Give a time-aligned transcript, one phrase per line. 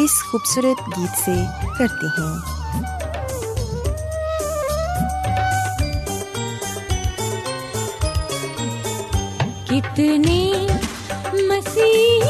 [0.00, 1.44] اس خوبصورت گیت سے
[1.78, 2.36] کرتے ہیں۔
[9.66, 10.66] کتنی
[11.32, 12.24] مسیح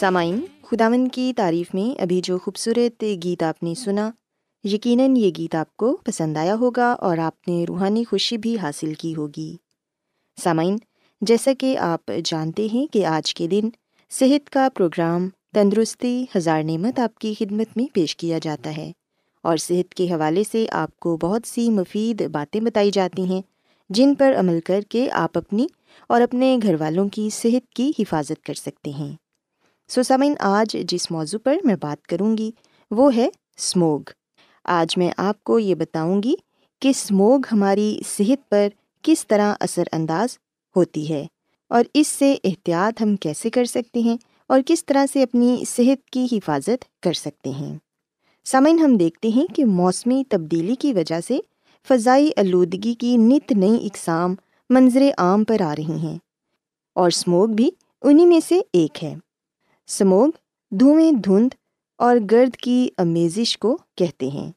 [0.00, 4.10] سامعین خداون کی تعریف میں ابھی جو خوبصورت گیت آپ نے سنا،
[4.64, 8.94] یقیناً یہ گیت آپ کو پسند آیا ہوگا اور آپ نے روحانی خوشی بھی حاصل
[8.94, 9.56] کی ہوگی۔
[10.42, 10.76] سامعین،
[11.20, 13.60] جیسا کہ آپ جانتے ہیں کہ آج کے دن
[14.10, 18.92] صحت کا پروگرام تندرستی ہزار نعمت آپ کی خدمت میں پیش کیا جاتا ہے
[19.42, 23.42] اور صحت کے حوالے سے آپ کو بہت سی مفید باتیں بتائی جاتی ہیں
[23.90, 25.66] جن پر عمل کر کے آپ اپنی
[26.08, 29.27] اور اپنے گھر والوں کی صحت کی حفاظت کر سکتے ہیں۔
[29.88, 32.50] سو سمعن آج جس موضوع پر میں بات کروں گی،
[32.90, 34.00] وہ ہے اسموگ
[34.64, 36.34] آج میں آپ کو یہ بتاؤں گی
[36.80, 38.68] کہ اسموگ ہماری صحت پر
[39.02, 40.38] کس طرح اثر انداز
[40.76, 41.26] ہوتی ہے
[41.68, 46.10] اور اس سے احتیاط ہم کیسے کر سکتے ہیں اور کس طرح سے اپنی صحت
[46.10, 47.78] کی حفاظت کر سکتے ہیں۔
[48.44, 51.38] سامعین، ہم دیکھتے ہیں کہ موسمی تبدیلی کی وجہ سے
[51.88, 54.34] فضائی آلودگی کی نت نئی اقسام
[54.70, 56.18] منظر عام پر آ رہی ہیں
[56.94, 57.70] اور اسموگ بھی
[58.02, 59.14] انہیں میں سے ایک ہے۔
[59.88, 60.28] سموگ،
[60.70, 61.48] دھوئیں دھند
[61.98, 64.52] اور گرد کی امیزش کو کہتے ہیں۔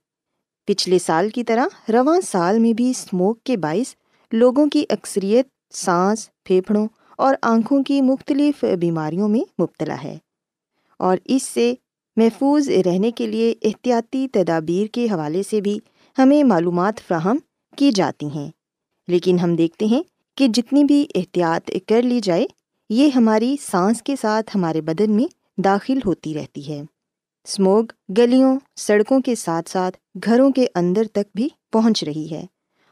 [0.65, 3.95] پچھلے سال کی طرح رواں سال میں بھی اسموک کے باعث
[4.31, 6.87] لوگوں کی اکثریت سانس، پھیپھڑوں
[7.17, 10.17] اور آنکھوں کی مختلف بیماریوں میں مبتلا ہے۔
[10.97, 11.73] اور اس سے
[12.15, 15.79] محفوظ رہنے کے لیے احتیاطی تدابیر کے حوالے سے بھی
[16.17, 17.37] ہمیں معلومات فراہم
[17.75, 18.51] کی جاتی ہیں۔
[19.07, 20.03] لیکن ہم دیکھتے ہیں
[20.37, 22.45] کہ جتنی بھی احتیاط کر لی جائے
[22.93, 26.81] یہ ہماری سانس کے ساتھ ہمارے بدن میں داخل ہوتی رہتی ہے۔
[27.43, 27.83] اسموگ
[28.17, 32.45] گلیوں، سڑکوں کے ساتھ ساتھ گھروں کے اندر تک بھی پہنچ رہی ہے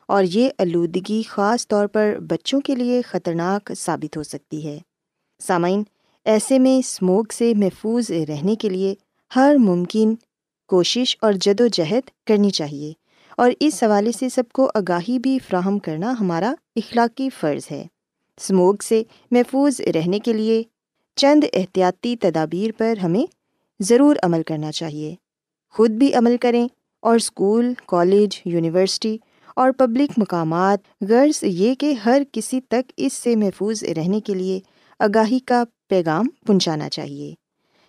[0.08, 4.78] اور یہ آلودگی خاص طور پر بچوں کے لیے خطرناک ثابت ہو سکتی ہے۔
[5.40, 5.84] سامعین،
[6.26, 8.96] ایسے میں اسموگ سے محفوظ رہنے کے لیے
[9.36, 10.16] ہر ممکن
[10.68, 12.94] کوشش اور جد و جہد کرنی چاہیے
[13.38, 17.86] اور اس حوالے سے سب کو آگاہی بھی فراہم کرنا ہمارا اخلاقی فرض ہے۔
[18.40, 20.64] اسموگ سے محفوظ رہنے کے لیے
[21.16, 23.26] چند احتیاطی تدابیر پر ہمیں
[23.80, 25.16] ضرور عمل کرنا چاہیے۔
[25.74, 26.68] خود بھی عمل کریں
[27.00, 29.18] اور اسکول کالج، یونیورسٹی
[29.56, 34.60] اور پبلک مقامات، غرض یہ کہ ہر کسی تک اس سے محفوظ رہنے کے لیے
[35.00, 37.34] آگاہی کا پیغام پہنچانا چاہیے۔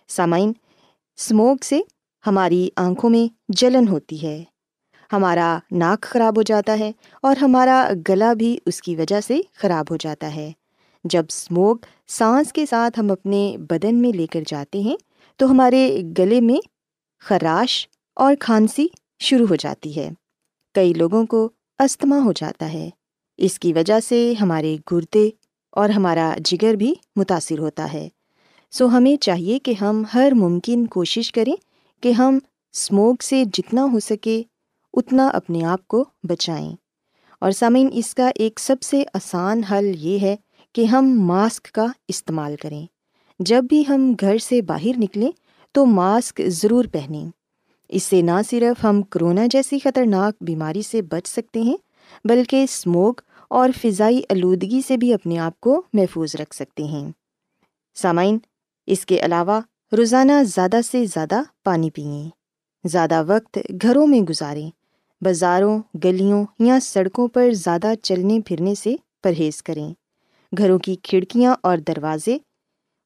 [0.09, 0.53] سامعین
[1.19, 1.81] اسموک سے
[2.27, 4.45] ہماری آنکھوں میں جلن ہوتی ہے۔
[5.13, 6.93] ہمارا ناک خراب ہو جاتا ہے
[7.23, 10.53] اور ہمارا گلا بھی اس کی وجہ سے خراب ہو جاتا ہے۔
[11.05, 14.97] جب اسموک سانس کے ساتھ ہم اپنے بدن میں لے کر جاتے ہیں،
[15.37, 16.59] تو ہمارے گلے میں
[17.21, 18.87] خراش اور کھانسی
[19.19, 20.11] شروع ہو جاتی ہے۔
[20.75, 21.49] کئی لوگوں کو
[21.79, 22.91] استھما ہو جاتا ہے۔
[23.39, 25.31] اس کی وجہ سے ہمارے گردے
[25.71, 28.09] اور ہمارا جگر بھی متاثر ہوتا ہے۔
[28.71, 31.57] سو ہمیں چاہیے کہ ہم ہر ممکن کوشش کریں
[32.03, 32.39] کہ ہم
[32.75, 34.43] اسموک سے جتنا ہو سکے
[34.93, 36.77] اتنا اپنے آپ کو بچائیں۔
[37.41, 40.37] اور سامعین، اس کا ایک سب سے آسان حل یہ ہے
[40.73, 42.87] کہ ہم ماسک کا استعمال کریں۔
[43.39, 45.31] جب بھی ہم گھر سے باہر نکلیں
[45.73, 47.27] تو ماسک ضرور پہنیں۔
[47.89, 51.77] اس سے نہ صرف ہم کرونا جیسی خطرناک بیماری سے بچ سکتے ہیں،
[52.25, 53.21] بلکہ اسموک
[53.51, 57.13] اور فضائی آلودگی سے بھی اپنے آپ کو محفوظ رکھ سکتے ہیں۔
[57.95, 58.39] سامعین،
[58.87, 59.61] اس کے علاوہ
[59.97, 62.31] روزانہ زیادہ سے زیادہ پانی پئیں
[62.85, 64.80] زیادہ وقت گھروں میں گزاریں۔
[65.25, 69.95] بازاروں، گلیوں یا سڑکوں پر زیادہ چلنے پھرنے سے پرہیز کریں۔
[70.59, 72.39] گھروں کی کھڑکیاں اور دروازے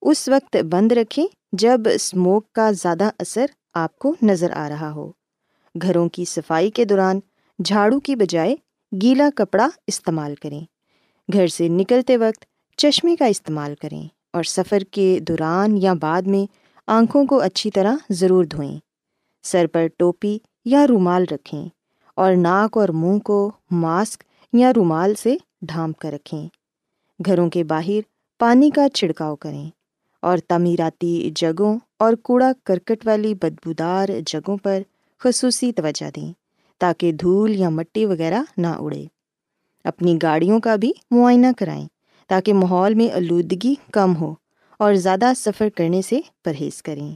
[0.02, 5.10] اس وقت بند رکھیں جب اسموک کا زیادہ اثر آپ کو نظر آ رہا ہو۔
[5.82, 7.20] گھروں کی صفائی کے دوران
[7.64, 8.56] جھاڑو کی بجائے
[9.02, 10.60] گیلا کپڑا استعمال کریں۔
[11.32, 12.44] گھر سے نکلتے وقت
[12.76, 16.52] چشمے کا استعمال کریں اور سفر کے دوران یا بعد میں
[16.86, 18.78] آنکھوں کو اچھی طرح ضرور دھوئیں۔
[19.42, 21.68] سر پر ٹوپی یا رومال رکھیں۔
[22.14, 26.48] اور ناک اور منہ کو ماسک یا رومال سے ڈھانپ کر رکھیں۔
[27.26, 28.00] گھروں کے باہر
[28.38, 29.70] پانی کا چھڑکاؤ کریں
[30.20, 34.82] اور تعمیراتی جگہوں اور کوڑا کرکٹ والی بدبودار جگہوں پر
[35.18, 36.32] خصوصی توجہ دیں
[36.78, 39.04] تاکہ دھول یا مٹی وغیرہ نہ اڑے۔
[39.84, 41.86] اپنی گاڑیوں کا بھی معائنہ کرائیں
[42.28, 44.34] تاکہ ماحول میں آلودگی کم ہو
[44.78, 47.14] اور زیادہ سفر کرنے سے پرہیز کریں۔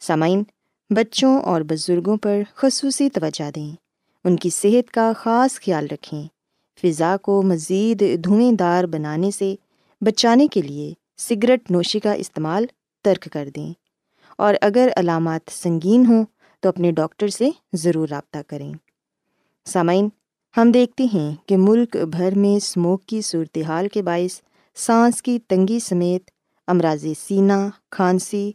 [0.00, 0.42] سامعین،
[0.90, 3.83] بچوں اور بزرگوں پر خصوصی توجہ دیں۔
[4.24, 6.24] ان کی صحت کا خاص خیال رکھیں۔
[6.82, 9.54] فضا کو مزید دھوئیں دار بنانے سے
[10.00, 12.66] بچانے کے لیے سگریٹ نوشی کا استعمال
[13.04, 13.72] ترک کر دیں۔
[14.38, 16.24] اور اگر علامات سنگین ہوں
[16.60, 18.72] تو اپنے ڈاکٹر سے ضرور رابطہ کریں۔
[19.64, 20.08] سامعین،
[20.56, 24.40] ہم دیکھتے ہیں کہ ملک بھر میں اسموک کی صورتحال کے باعث
[24.74, 26.30] سانس کی تنگی سمیت
[26.66, 28.52] امراض سینہ کھانسی،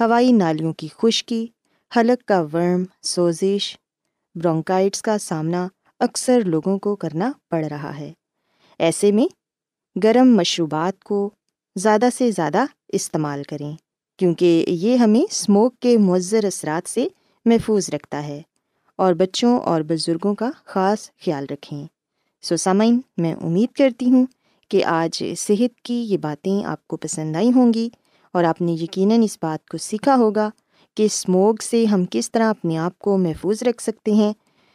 [0.00, 1.46] ہوائی نالیوں کی خشکی،
[1.96, 3.76] حلق کا ورم، سوزش
[4.34, 5.68] برونکائٹس کا سامنا
[6.00, 8.12] اکثر لوگوں کو کرنا پڑ رہا ہے۔
[8.78, 9.26] ایسے میں
[10.04, 11.30] گرم مشروبات کو
[11.76, 13.76] زیادہ سے زیادہ استعمال کریں،
[14.18, 17.08] کیونکہ یہ ہمیں اسموک کے مؤثر اثرات سے
[17.44, 18.42] محفوظ رکھتا ہے
[18.96, 21.86] اور بچوں اور بزرگوں کا خاص خیال رکھیں۔
[22.42, 24.26] سو سامعین، میں امید کرتی ہوں
[24.68, 27.88] کہ آج صحت کی یہ باتیں آپ کو پسند آئی ہوں گی
[28.32, 30.50] اور آپ نے یقیناً اس بات کو سیکھا ہوگا
[30.94, 34.32] کہ اسموگ سے ہم کس طرح اپنے آپ کو محفوظ رکھ سکتے ہیں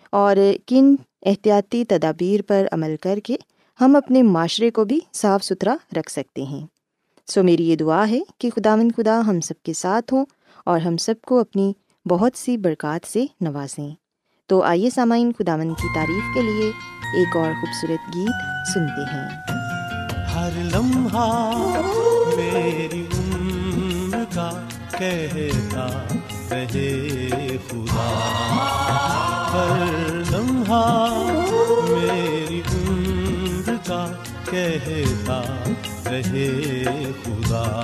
[0.10, 0.96] اور کن
[1.26, 3.36] احتیاطی تدابیر پر عمل کر کے
[3.82, 6.68] ہم اپنے معاشرے کو بھی صاف ستھرا رکھ سکتے ہیں۔
[7.28, 10.26] سو میری یہ دعا ہے کہ خدا مند خدا ہم سب کے ساتھ ہوں
[10.66, 11.74] اور ہم سب کو اپنی
[12.06, 13.90] بہت سی برکات سے نوازیں۔
[14.48, 16.72] تو آئیے سامعین خدا مند کی تعریف کے لیے
[17.18, 19.30] ایک اور خوبصورت گیت سنتے ہیں۔
[20.36, 21.48] ہر لمحہ
[22.36, 24.68] میری عمر کا
[24.98, 25.88] کہتا
[26.52, 28.08] رہے خدا،
[29.54, 29.86] ہر
[30.32, 31.14] لمحہ
[31.90, 34.06] میری عمر کا
[34.52, 35.42] کہتا
[36.06, 36.54] رہے
[37.24, 37.84] خدا۔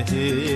[0.00, 0.49] رہے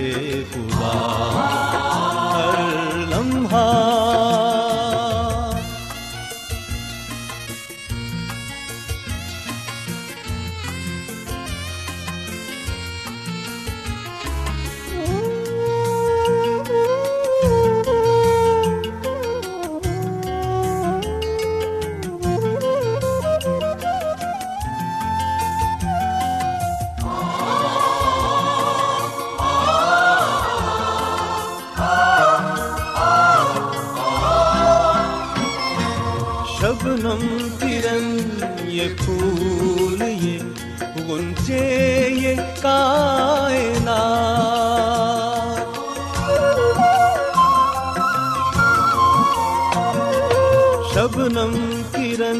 [50.95, 51.55] شبنم
[51.93, 52.37] کرن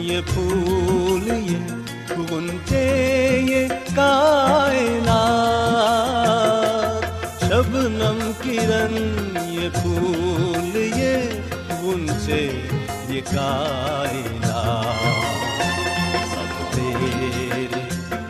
[0.00, 2.84] یہ پھول یہ گنچے
[3.48, 5.10] یہ کائنات
[7.42, 8.94] شبنم کرن
[9.48, 11.28] یہ پھول یہ
[11.82, 12.40] گنچے
[13.08, 14.56] یہ کائنات
[16.30, 17.66] سب تیرے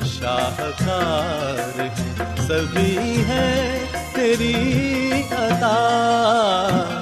[0.09, 1.87] شاہکار
[2.49, 3.49] سبھی ہے
[4.15, 4.55] تیری
[5.33, 7.02] عطا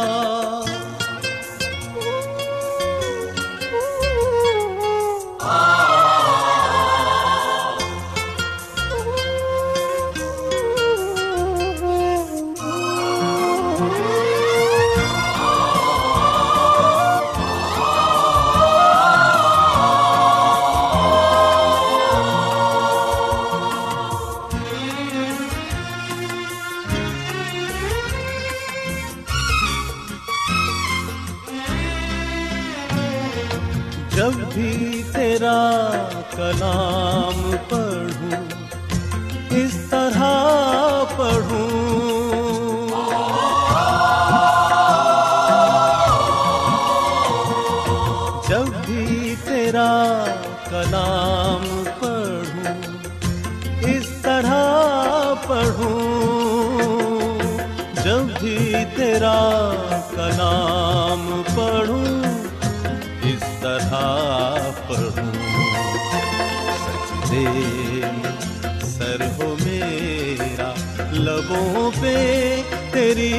[68.83, 70.73] سر ہو میرا،
[71.11, 73.31] لبوں پہ تیری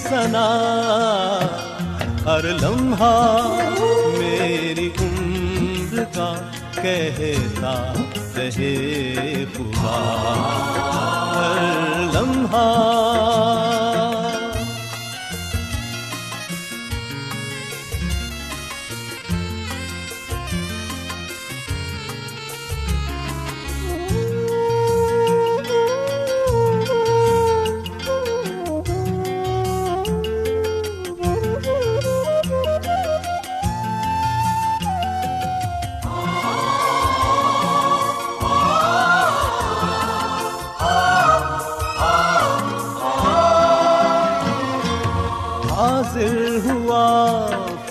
[0.00, 0.48] سنا
[2.24, 3.46] ہر لمحہ
[4.18, 6.32] میری عمر کا
[6.82, 7.92] کہتا
[8.36, 9.98] رہے پورا۔
[11.34, 13.77] ہر لمحہ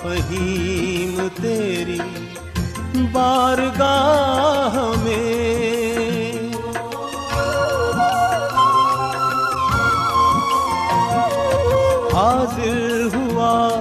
[0.08, 2.00] فہیم تیری
[3.12, 6.32] بارگاہ میں۔
[12.14, 13.80] حاضر ہوا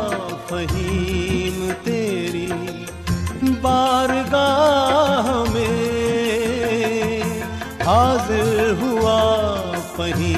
[0.48, 2.46] فہیم تیری
[3.60, 7.22] بارگاہ میں۔
[7.86, 9.54] حاضر ہوا
[9.96, 10.35] فہیم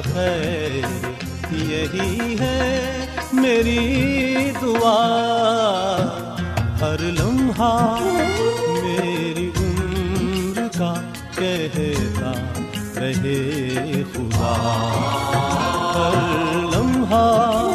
[0.00, 0.84] بخیر
[1.52, 5.00] یہی ہے میری دعا۔
[6.80, 7.96] ہر لمحہ
[8.68, 10.94] میری عمر کا
[11.34, 12.32] کہتا
[12.96, 14.54] رہے خدا۔
[15.94, 17.70] ہر لمحہ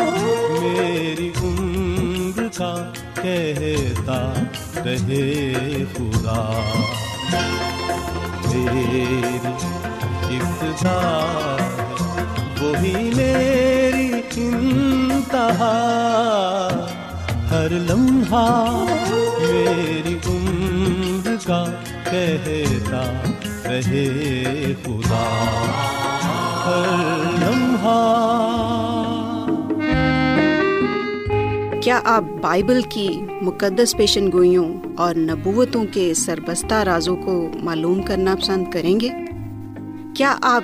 [0.62, 2.92] میری عمر کا
[3.22, 4.34] کہتا
[4.86, 5.54] رہے
[5.98, 6.62] خدا۔
[8.46, 9.26] میری
[10.24, 11.56] ابتدا
[12.62, 15.72] وہی میری انتہا۔
[17.52, 18.86] ہر لمحہ
[19.40, 21.66] میری عمر کا
[22.12, 23.22] کہتا
[23.66, 25.46] رہے خدا۔
[26.66, 28.22] ہر لمحہ۔
[31.84, 38.36] کیا آپ بائبل کی مقدس پیشن گوئیوں اور نبوتوں کے سربستہ رازوں کو معلوم کرنا
[38.36, 39.10] پسند کریں گے؟
[40.16, 40.64] کیا آپ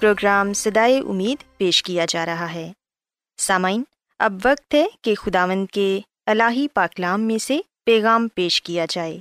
[0.00, 2.72] پروگرام سدائے امید پیش کیا جا رہا ہے۔
[3.38, 3.82] سامعین،
[4.18, 9.18] اب وقت ہے کہ خداوند کے الہی پاکلام میں سے پیغام پیش کیا جائے۔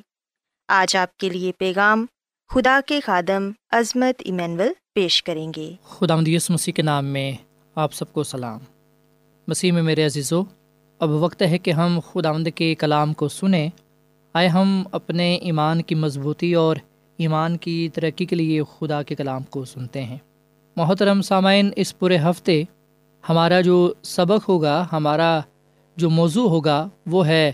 [0.67, 2.05] آج آپ کے لیے پیغام
[2.49, 7.31] خدا کے خادم عظمت ایمینول پیش کریں گے۔ خدا مدیس مسیح کے نام میں
[7.75, 8.59] آپ سب کو سلام۔
[9.47, 10.43] مسیح میں میرے عزیزو،
[10.99, 13.69] اب وقت ہے کہ ہم خداوند کے کلام کو سنیں۔
[14.33, 16.75] آئے ہم اپنے ایمان کی مضبوطی اور
[17.17, 20.17] ایمان کی ترقی کے لیے خدا کے کلام کو سنتے ہیں۔
[20.77, 22.63] محترم سامعین، اس پورے ہفتے
[23.29, 25.39] ہمارا جو سبق ہوگا، ہمارا
[25.95, 27.51] جو موضوع ہوگا، وہ ہے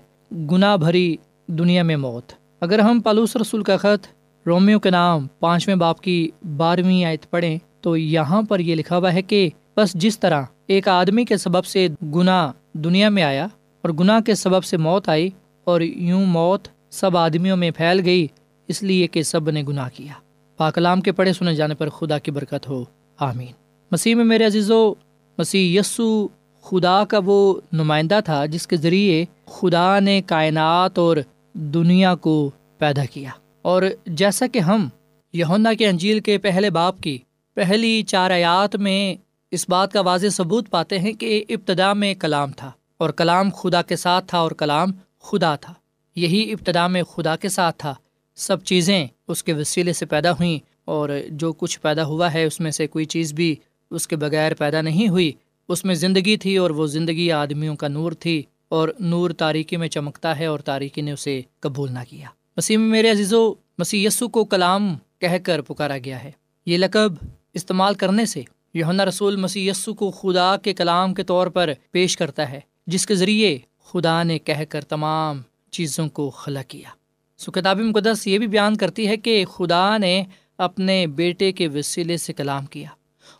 [0.51, 1.15] گناہ بھری
[1.47, 2.31] دنیا میں موت۔
[2.61, 4.07] اگر ہم پالوس رسول کا خط
[4.47, 9.13] رومیو کے نام پانچویں باپ کی بارہویں آیت پڑھیں، تو یہاں پر یہ لکھا ہوا
[9.13, 13.47] ہے کہ بس جس طرح ایک آدمی کے سبب سے گناہ دنیا میں آیا
[13.81, 15.29] اور گناہ کے سبب سے موت آئی
[15.63, 18.27] اور یوں موت سب آدمیوں میں پھیل گئی،
[18.67, 20.13] اس لیے کہ سب نے گناہ کیا۔
[20.57, 22.83] پاکلام کے پڑھے سنے جانے پر خدا کی برکت ہو۔
[23.17, 23.51] آمین۔
[23.91, 24.93] مسیح میں میرے عزیز و
[25.37, 26.27] مسیح یسو
[26.61, 31.17] خدا کا وہ نمائندہ تھا جس کے ذریعے خدا نے کائنات اور
[31.53, 33.29] دنیا کو پیدا کیا۔
[33.61, 34.89] اور جیسا کہ ہم
[35.33, 37.17] یونا کے انجیل کے پہلے باپ کی
[37.53, 39.15] پہلی چار آیات میں
[39.51, 43.81] اس بات کا واضح ثبوت پاتے ہیں کہ ابتدا میں کلام تھا اور کلام خدا
[43.81, 45.73] کے ساتھ تھا اور کلام خدا تھا۔
[46.15, 47.93] یہی ابتدا میں خدا کے ساتھ تھا۔
[48.35, 52.59] سب چیزیں اس کے وسیلے سے پیدا ہوئیں۔ اور جو کچھ پیدا ہوا ہے، اس
[52.59, 53.55] میں سے کوئی چیز بھی
[53.91, 55.31] اس کے بغیر پیدا نہیں ہوئی۔
[55.69, 59.87] اس میں زندگی تھی اور وہ زندگی آدمیوں کا نور تھی اور نور تاریکی میں
[59.87, 64.07] چمکتا ہے اور تاریکی نے اسے قبول نہ کیا۔ مسیح میں میرے عزیز و مسیح
[64.07, 66.31] یسو کو کلام کہہ کر پکارا گیا ہے۔
[66.65, 67.13] یہ لقب
[67.53, 68.41] استعمال کرنے سے
[68.73, 73.05] یونا رسول مسیح یسو کو خدا کے کلام کے طور پر پیش کرتا ہے، جس
[73.05, 75.41] کے ذریعے خدا نے کہہ کر تمام
[75.71, 76.89] چیزوں کو خلا کیا۔
[77.37, 80.23] سو کتاب مقدس یہ بھی بیان کرتی ہے کہ خدا نے
[80.63, 82.89] اپنے بیٹے کے وسیلے سے کلام کیا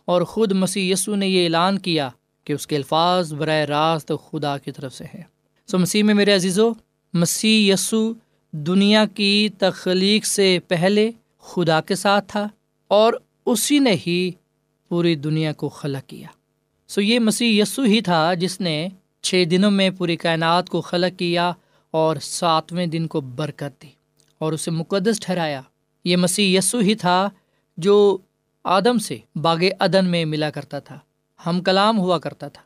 [0.04, 2.08] اور خود مسیح یسو نے یہ اعلان کیا
[2.44, 5.22] کہ اس کے الفاظ براہ راست خدا کی طرف سے ہے
[5.66, 6.70] سو مسیح میں میرے عزیز و
[7.14, 8.12] مسیح یسو
[8.52, 12.48] دنیا کی تخلیق سے پہلے خدا کے ساتھ تھا
[12.88, 13.12] اور
[13.46, 14.30] اسی نے ہی
[14.88, 16.26] پوری دنیا کو خلا کیا۔
[16.88, 18.88] سو یہ مسیح یسو ہی تھا جس نے
[19.22, 21.52] چھ دنوں میں پوری کائنات کو خلق کیا
[21.90, 23.88] اور ساتویں دن کو برکت دی
[24.38, 25.60] اور اسے مقدس ٹھہرایا۔
[26.04, 27.30] یہ مسیح یسو ہی تھا
[27.76, 28.18] جو
[28.64, 30.98] آدم سے باغ عدن میں ملا کرتا تھا،
[31.46, 32.62] ہم کلام ہوا کرتا تھا۔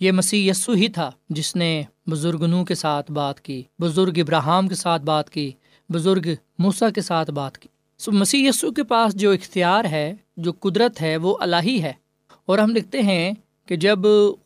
[0.00, 4.68] یہ مسیح یسو ہی تھا جس نے بزرگ نو کے ساتھ بات کی، بزرگ ابراہم
[4.68, 5.52] کے ساتھ بات کی،
[5.88, 10.52] بزرگ موسا کے ساتھ بات کی۔ سو مسیح یسو کے پاس جو اختیار ہے، جو
[10.52, 11.92] قدرت ہے، وہ الہی ہے۔
[12.46, 13.32] اور ہم لکھتے ہیں
[13.66, 13.98] کہ جب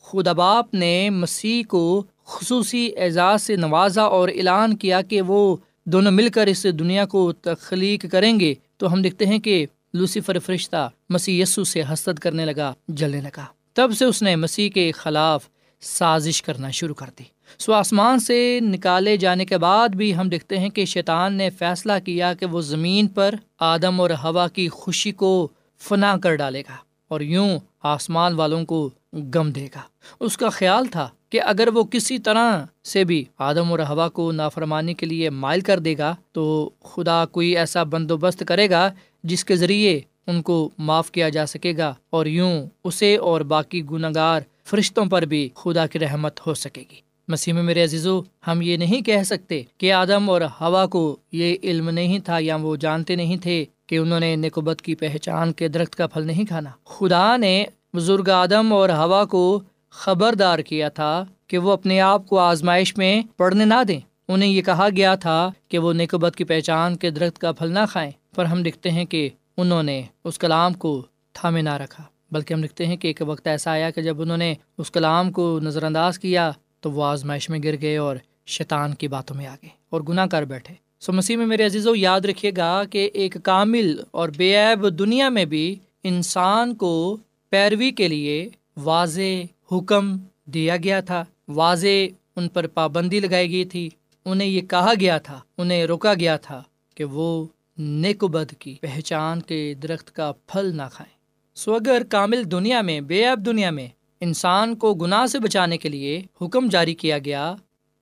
[0.02, 5.56] خدا باپ نے مسیح کو خصوصی اعزاز سے نوازا اور اعلان کیا کہ وہ
[5.92, 10.38] دونوں مل کر اس دنیا کو تخلیق کریں گے تو ہم دیکھتے ہیں کہ لوسیفر
[10.38, 14.92] فرشتہ مسیح یسو سے حسد کرنے لگا، جلنے لگا۔ تب سے اس نے مسیح کے
[14.92, 15.48] خلاف
[15.80, 17.24] سازش کرنا شروع کر دی۔
[17.58, 21.92] سو آسمان سے نکالے جانے کے بعد بھی ہم دیکھتے ہیں کہ شیطان نے فیصلہ
[22.04, 25.48] کیا کہ وہ زمین پر آدم اور ہوا کی خوشی کو
[25.78, 26.76] فنا کر ڈالے گا
[27.08, 29.80] اور یوں آسمان والوں کو گم دے گا۔
[30.20, 34.32] اس کا خیال تھا کہ اگر وہ کسی طرح سے بھی آدم اور ہوا کو
[34.32, 38.90] نافرمانی کے لیے مائل کر دے گا تو خدا کوئی ایسا بندوبست کرے گا
[39.22, 43.82] جس کے ذریعے ان کو معاف کیا جا سکے گا اور یوں اسے اور باقی
[43.90, 48.20] گناہ گار فرشتوں پر بھی خدا کی رحمت ہو سکے گی۔ مسیح میں میرے عزیزو،
[48.46, 52.56] ہم یہ نہیں کہہ سکتے کہ آدم اور ہوا کو یہ علم نہیں تھا یا
[52.56, 56.44] وہ جانتے نہیں تھے کہ انہوں نے نکوبت کی پہچان کے درخت کا پھل نہیں
[56.44, 57.64] کھانا۔ خدا نے
[57.96, 63.22] بزرگ آدم اور ہوا کو خبردار کیا تھا کہ وہ اپنے آپ کو آزمائش میں
[63.36, 67.38] پڑھنے نہ دیں۔ انہیں یہ کہا گیا تھا کہ وہ نکوبت کی پہچان کے درخت
[67.38, 71.62] کا پھل نہ کھائیں، پر ہم لکھتے ہیں کہ انہوں نے اس کلام کو تھامے
[71.62, 74.54] نہ رکھا۔ بلکہ ہم لکھتے ہیں کہ ایک وقت ایسا آیا کہ جب انہوں نے
[74.78, 79.08] اس کلام کو نظر انداز کیا تو وہ آزمائش میں گر گئے اور شیطان کی
[79.08, 82.20] باتوں میں آ گئے اور گناہ کر بیٹھے۔ سو مسیح میں میرے عزیز و یاد
[82.20, 87.16] رکھیے گا کہ ایک کامل اور بے عیب دنیا میں بھی انسان کو
[87.50, 91.96] پیروی کے لیے واضح حکم دیا گیا تھا، واضح
[92.36, 93.88] ان پر پابندی لگائی گئی تھی۔
[94.24, 96.62] انہیں یہ کہا گیا تھا، انہیں روکا گیا تھا
[96.94, 97.46] کہ وہ
[97.78, 101.14] نیک بد کی پہچان کے درخت کا پھل نہ کھائیں۔
[101.54, 103.88] سو اگر کامل دنیا میں، بے عیب دنیا میں
[104.20, 107.54] انسان کو گناہ سے بچانے کے لیے حکم جاری کیا گیا،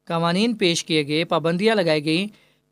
[0.05, 2.27] قوانین پیش کیے گئے، پابندیاں لگائی گئیں،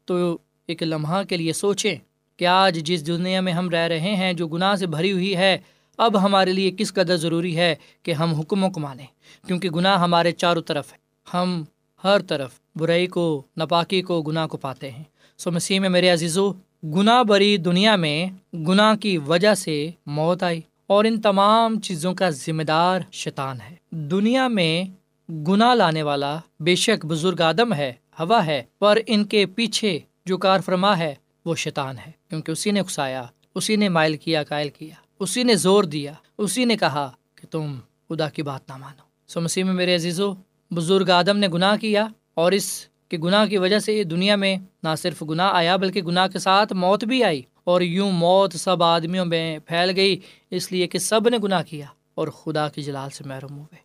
[0.04, 1.96] تو ایک لمحہ کے لیے سوچیں
[2.36, 5.58] کہ آج جس دنیا میں ہم رہ رہے ہیں جو گناہ سے بھری ہوئی ہے
[5.96, 9.06] اب ہمارے لیے کس قدر ضروری ہے کہ ہم حکموں کو مانیں؟
[9.46, 10.98] کیونکہ گناہ ہمارے چاروں طرف ہے۔
[11.34, 11.64] ہم
[12.04, 15.04] ہر طرف برائی کو نپاکی کو، گناہ کو پاتے ہیں۔
[15.38, 16.52] سو مسیح میں میرے عزیزو،
[16.84, 22.30] گناہ بری دنیا میں گناہ کی وجہ سے موت آئی اور ان تمام چیزوں کا
[22.30, 24.84] ذمہ دار شیطان ہے۔ دنیا میں
[25.32, 30.38] گناہ لانے والا بے شک بزرگ آدم ہے، ہوا ہے، پر ان کے پیچھے جو
[30.38, 34.68] کار فرما ہے وہ شیطان ہے۔ کیونکہ اسی نے اکسایا اسی نے مائل کیا، قائل
[34.68, 37.76] کیا۔ اسی نے زور دیا، اسی نے کہا کہ تم
[38.08, 40.32] خدا کی بات نہ مانو۔ سو مسیح میں میرے عزیزو،
[40.70, 44.56] بزرگ آدم نے گناہ کیا اور اس کے گناہ کی وجہ سے یہ دنیا میں
[44.82, 48.82] نہ صرف گناہ آیا بلکہ گناہ کے ساتھ موت بھی آئی اور یوں موت سب
[48.82, 53.10] آدمیوں میں پھیل گئی، اس لیے کہ سب نے گناہ کیا اور خدا کی جلال
[53.10, 53.76] سے محروم ہوئے۔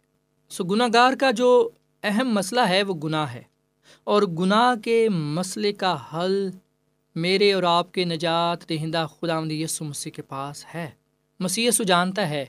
[0.49, 1.69] سو گناہ گار کا جو
[2.03, 3.41] اہم مسئلہ ہے وہ گناہ ہے
[4.03, 6.49] اور گناہ کے مسئلے کا حل
[7.15, 10.89] میرے اور آپ کے نجات دہندہ خدا یسو مسیح کے پاس ہے۔
[11.41, 12.45] مسیح یسو جانتا ہے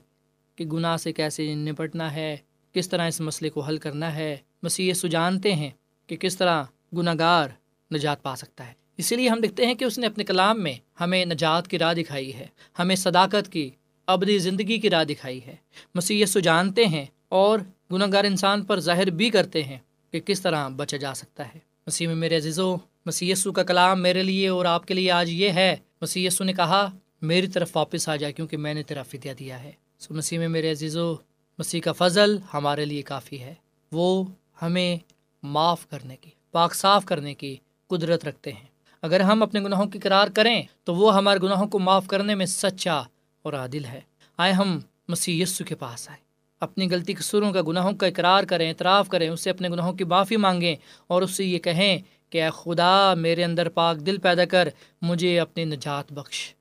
[0.56, 2.36] کہ گناہ سے کیسے نپٹنا ہے،
[2.72, 5.70] کس طرح اس مسئلے کو حل کرنا ہے۔ مسیح یسو جانتے ہیں
[6.06, 6.64] کہ کس طرح
[6.96, 7.48] گناہ گار
[7.94, 10.72] نجات پا سکتا ہے۔ اسی لیے ہم دیکھتے ہیں کہ اس نے اپنے کلام میں
[11.00, 12.46] ہمیں نجات کی راہ دکھائی ہے،
[12.78, 13.70] ہمیں صداقت کی
[14.06, 15.56] ابدی زندگی کی راہ دکھائی ہے۔
[15.94, 17.58] مسیح یسو جانتے ہیں اور
[17.92, 19.78] گناہ گار انسان پر ظاہر بھی کرتے ہیں
[20.10, 22.76] کہ کس طرح بچا جا سکتا ہے۔ مسیح میں میرے عزیزو،
[23.06, 26.44] مسیح یسو کا کلام میرے لیے اور آپ کے لیے آج یہ ہے۔ مسیح یسو
[26.44, 26.90] نے کہا
[27.22, 30.48] میری طرف واپس آ جائے کیونکہ میں نے تیرا فدیہ دیا ہے۔ سو مسیح میں
[30.48, 31.14] میرے عزیزو
[31.58, 33.54] مسیح کا فضل ہمارے لیے کافی ہے۔
[33.92, 34.24] وہ
[34.62, 34.96] ہمیں
[35.42, 37.56] معاف کرنے کی، پاک صاف کرنے کی
[37.86, 38.66] قدرت رکھتے ہیں۔
[39.02, 42.46] اگر ہم اپنے گناہوں کی قرار کریں تو وہ ہمارے گناہوں کو معاف کرنے میں
[42.46, 43.02] سچا
[43.42, 44.00] اور عادل ہے۔
[44.36, 46.18] آئے ہم مسیح یسو کے پاس آئے۔
[46.60, 50.04] اپنی غلطی قصوروں کا، گناہوں کا اقرار کریں، اعتراف کریں اس سے اپنے گناہوں کی
[50.04, 51.98] معافی مانگیں اور اس سے یہ کہیں
[52.30, 54.68] کہ اے خدا میرے اندر پاک دل پیدا کر،
[55.02, 56.54] مجھے اپنی نجات بخش۔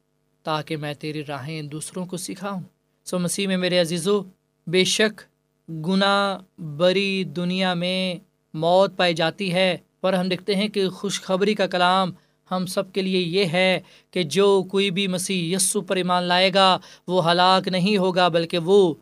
[0.50, 2.62] تاکہ میں تیری راہیں دوسروں کو سکھاؤں۔
[3.06, 4.24] سو مسیح میں میرے عزیز و
[4.68, 5.22] بے شک
[5.70, 8.16] گناہ بری دنیا میں
[8.54, 12.12] موت پائی جاتی ہے، پر ہم دیکھتے ہیں کہ خوشخبری کا کلام
[12.52, 13.80] ہم سب کے لیے یہ ہے
[14.12, 18.58] کہ جو کوئی بھی مسیح یسو پر ایمان لائے گا، وہ ہلاک نہیں ہوگا، بلکہ
[18.58, 18.94] وہ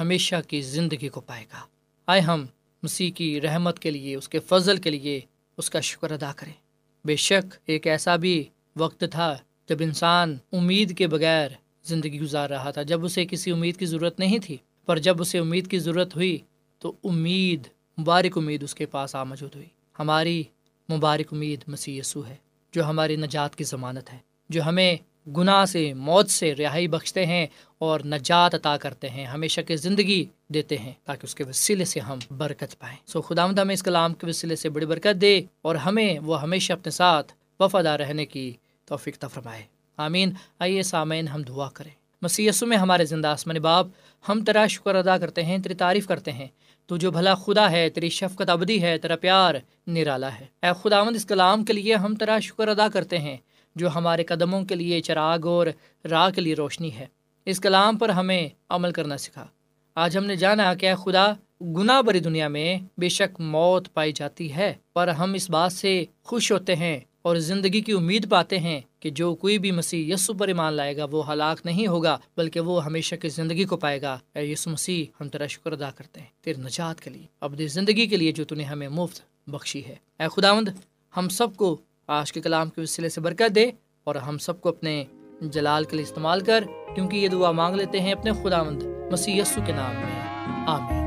[0.00, 1.60] ہمیشہ کی زندگی کو پائے گا۔
[2.06, 2.46] آئے ہم
[2.82, 5.20] مسیح کی رحمت کے لیے، اس کے فضل کے لیے
[5.56, 6.52] اس کا شکر ادا کریں۔
[7.04, 8.44] بے شک ایک ایسا بھی
[8.76, 9.36] وقت تھا
[9.68, 11.50] جب انسان امید کے بغیر
[11.84, 15.38] زندگی گزار رہا تھا، جب اسے کسی امید کی ضرورت نہیں تھی، پر جب اسے
[15.38, 16.38] امید کی ضرورت ہوئی
[16.78, 19.66] تو امید، مبارک امید اس کے پاس آ موجود ہوئی۔
[19.98, 20.42] ہماری
[20.92, 22.36] مبارک امید مسیح یسو ہے،
[22.72, 24.96] جو ہماری نجات کی ضمانت ہے، جو ہمیں
[25.36, 27.46] گناہ سے، موت سے رہائی بخشتے ہیں
[27.78, 32.00] اور نجات عطا کرتے ہیں، ہمیشہ کی زندگی دیتے ہیں، تاکہ اس کے وسیلے سے
[32.00, 35.40] ہم برکت پائیں۔ سو خدا مد ہمیں اس کلام کے وسیلے سے بڑی برکت دے
[35.62, 38.52] اور ہمیں وہ ہمیشہ اپنے ساتھ وفادار رہنے کی
[38.86, 39.62] توفیق فرمائے۔
[39.96, 41.90] آمین۔ آئیے سامعین، ہم دعا کریں۔
[42.22, 43.86] مسیسو میں ہمارے زندہ آسمان باپ،
[44.28, 46.46] ہم تیرا شکر ادا کرتے ہیں، تیری تعریف کرتے ہیں۔
[46.86, 49.54] تو جو بھلا خدا ہے، تیری شفقت ابدی ہے، تیرا پیار
[49.86, 53.36] نرالا ہے۔ اے خداوند، اس کلام کے لیے ہم تیرا شکر ادا کرتے ہیں،
[53.74, 55.66] جو ہمارے قدموں کے لیے چراغ اور
[56.10, 57.06] راہ کے لیے روشنی ہے۔
[57.44, 59.46] اس کلام پر ہمیں عمل کرنا سکھا۔
[59.94, 64.54] آج ہم نے جانا کہ خدا، گناہ بری دنیا میں بے شک موت پائی جاتی
[64.54, 68.80] ہے، پر ہم اس بات سے خوش ہوتے ہیں اور زندگی کی امید پاتے ہیں
[69.00, 72.60] کہ جو کوئی بھی مسیح یسو پر ایمان لائے گا، وہ ہلاک نہیں ہوگا، بلکہ
[72.60, 76.20] وہ ہمیشہ کی زندگی کو پائے گا۔ اے یسو مسیح، ہم تیرا شکر ادا کرتے
[76.20, 79.94] ہیں۔ تیرے نجات کے لیے اب زندگی کے لیے جو نے ہمیں مفت بخشی ہے۔
[80.20, 80.68] اے خداوند،
[81.16, 83.70] ہم سب کو آج کے کلام کے وسیلے سے برکت دے
[84.04, 85.04] اور ہم سب کو اپنے
[85.40, 89.60] جلال کے لیے استعمال کر، کیونکہ یہ دعا مانگ لیتے ہیں اپنے خداوند مسیح یسو
[89.66, 90.20] کے نام میں۔
[90.66, 91.06] آمین۔